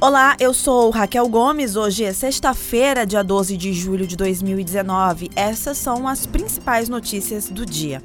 Olá, 0.00 0.36
eu 0.38 0.54
sou 0.54 0.90
Raquel 0.90 1.28
Gomes. 1.28 1.74
Hoje 1.74 2.04
é 2.04 2.12
sexta-feira, 2.12 3.04
dia 3.04 3.24
12 3.24 3.56
de 3.56 3.72
julho 3.72 4.06
de 4.06 4.16
2019. 4.16 5.28
Essas 5.34 5.76
são 5.76 6.06
as 6.06 6.24
principais 6.24 6.88
notícias 6.88 7.48
do 7.48 7.66
dia. 7.66 8.00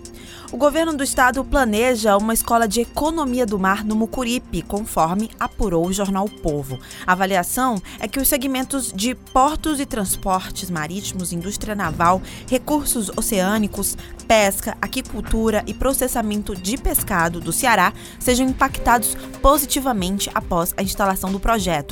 O 0.52 0.58
governo 0.58 0.96
do 0.96 1.04
estado 1.04 1.44
planeja 1.44 2.16
uma 2.18 2.34
escola 2.34 2.68
de 2.68 2.82
economia 2.82 3.46
do 3.46 3.58
mar 3.60 3.84
no 3.84 3.96
Mucuripe, 3.96 4.62
conforme 4.62 5.30
apurou 5.40 5.88
o 5.88 5.94
jornal 5.94 6.28
Povo. 6.30 6.80
A 7.08 7.12
avaliação 7.14 7.82
é 8.00 8.08
que 8.08 8.20
os 8.20 8.28
segmentos 8.28 8.92
de 8.92 9.16
portos 9.16 9.80
e 9.80 9.86
transportes 9.86 10.70
marítimos, 10.70 11.34
indústria 11.34 11.74
naval, 11.74 12.22
recursos 12.48 13.10
oceânicos, 13.16 13.98
pesca, 14.28 14.78
aquicultura 14.82 15.64
e 15.66 15.74
processamento 15.74 16.56
de 16.56 16.78
pescado 16.78 17.40
do 17.40 17.52
Ceará 17.52 17.92
sejam 18.20 18.48
impactados 18.48 19.16
positivamente 19.42 20.30
após 20.36 20.74
a 20.78 20.84
instalação 20.84 21.32
do 21.32 21.40
projeto. 21.40 21.83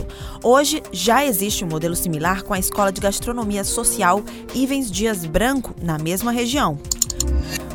Hoje 0.44 0.82
já 0.92 1.26
existe 1.26 1.64
um 1.64 1.68
modelo 1.68 1.96
similar 1.96 2.44
com 2.44 2.54
a 2.54 2.60
Escola 2.60 2.92
de 2.92 3.02
Gastronomia 3.02 3.64
Social 3.64 4.22
Ivens 4.54 4.90
Dias 4.90 5.26
Branco, 5.26 5.76
na 5.82 5.98
mesma 5.98 6.32
região. 6.32 6.78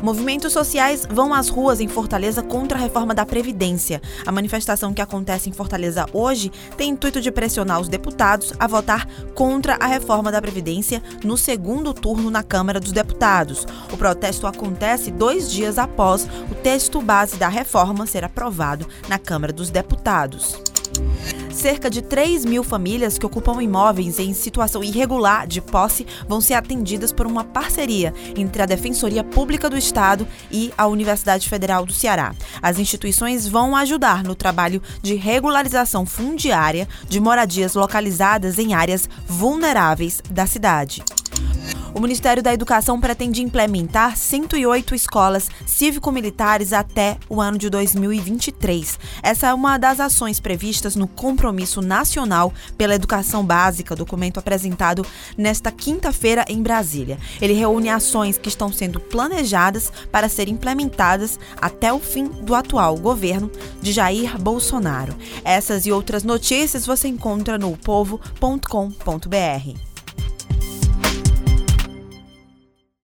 Movimentos 0.01 0.53
sociais 0.53 1.07
vão 1.09 1.33
às 1.33 1.49
ruas 1.49 1.79
em 1.79 1.87
Fortaleza 1.87 2.43
contra 2.43 2.77
a 2.77 2.81
reforma 2.81 3.15
da 3.15 3.25
Previdência. 3.25 4.01
A 4.25 4.31
manifestação 4.31 4.93
que 4.93 5.01
acontece 5.01 5.49
em 5.49 5.53
Fortaleza 5.53 6.05
hoje 6.13 6.51
tem 6.75 6.91
intuito 6.91 7.19
de 7.19 7.31
pressionar 7.31 7.79
os 7.79 7.89
deputados 7.89 8.53
a 8.59 8.67
votar 8.67 9.07
contra 9.33 9.75
a 9.75 9.87
reforma 9.87 10.31
da 10.31 10.41
Previdência 10.41 11.01
no 11.23 11.37
segundo 11.37 11.93
turno 11.93 12.29
na 12.29 12.43
Câmara 12.43 12.79
dos 12.79 12.91
Deputados. 12.91 13.65
O 13.91 13.97
protesto 13.97 14.45
acontece 14.45 15.11
dois 15.11 15.51
dias 15.51 15.77
após 15.77 16.27
o 16.51 16.55
texto 16.55 17.01
base 17.01 17.37
da 17.37 17.47
reforma 17.47 18.05
ser 18.05 18.23
aprovado 18.23 18.87
na 19.07 19.17
Câmara 19.17 19.51
dos 19.51 19.69
Deputados 19.69 20.61
cerca 21.57 21.89
de 21.89 22.03
3 22.03 22.45
mil 22.45 22.63
famílias 22.63 23.17
que 23.17 23.25
ocupam 23.25 23.61
imóveis 23.61 24.19
em 24.19 24.31
situação 24.33 24.83
irregular 24.83 25.47
de 25.47 25.59
posse 25.59 26.05
vão 26.27 26.39
ser 26.39 26.53
atendidas 26.53 27.11
por 27.11 27.25
uma 27.25 27.43
parceria 27.43 28.13
entre 28.35 28.61
a 28.61 28.65
Defensoria 28.65 29.23
Pública 29.23 29.67
do 29.67 29.75
Estado 29.75 30.27
e 30.51 30.71
a 30.77 30.85
Universidade 30.85 31.49
Federal 31.49 31.83
do 31.83 31.91
Ceará. 31.93 32.35
As 32.61 32.77
instituições 32.77 33.47
vão 33.47 33.75
ajudar 33.75 34.23
no 34.23 34.35
trabalho 34.35 34.81
de 35.01 35.15
regularização 35.15 36.05
fundiária 36.05 36.87
de 37.09 37.19
moradias 37.19 37.73
localizadas 37.73 38.59
em 38.59 38.75
áreas 38.75 39.09
vulneráveis 39.27 40.21
da 40.29 40.45
cidade. 40.45 41.03
O 41.97 41.99
Ministério 41.99 42.43
da 42.43 42.53
Educação 42.53 43.01
pretende 43.01 43.41
implementar 43.41 44.15
108 44.15 44.93
escolas 44.93 45.49
cívico-militares 45.65 46.71
até 46.71 47.17
o 47.27 47.41
ano 47.41 47.57
de 47.57 47.71
2023. 47.71 48.99
Essa 49.23 49.47
é 49.47 49.53
uma 49.55 49.79
das 49.79 49.99
ações 49.99 50.39
previstas 50.39 50.95
no 50.95 51.07
Compromisso 51.07 51.81
Nacional 51.81 52.53
pela 52.77 52.93
Educação 52.93 53.43
Básica, 53.43 53.95
documento 53.95 54.37
apresentado 54.37 55.03
nesta 55.35 55.71
quinta-feira 55.71 56.45
em 56.47 56.61
Brasília. 56.61 57.17
Ele 57.41 57.53
reúne 57.53 57.89
ações 57.89 58.37
que 58.37 58.49
estão 58.49 58.71
sendo 58.71 58.99
planejadas 58.99 59.91
para 60.11 60.29
serem 60.29 60.53
implementadas 60.53 61.39
até 61.59 61.91
o 61.91 61.99
fim 61.99 62.27
do 62.27 62.53
atual 62.53 62.95
governo 62.95 63.49
de 63.81 63.91
Jair 63.91 64.39
Bolsonaro. 64.39 65.15
Essas 65.43 65.87
e 65.87 65.91
outras 65.91 66.23
notícias 66.23 66.85
você 66.85 67.07
encontra 67.07 67.57
no 67.57 67.75
povo.com.br. 67.75 69.96